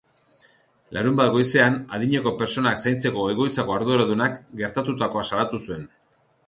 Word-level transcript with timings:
Larunbat 0.97 1.29
goizean, 1.35 1.77
adineko 1.99 2.33
pertsonak 2.41 2.81
zaintzeko 2.87 3.29
egoitzako 3.35 3.77
arduradunak 3.79 4.43
gertatutakoa 4.65 5.29
salatu 5.33 5.63
zuen. 5.69 5.89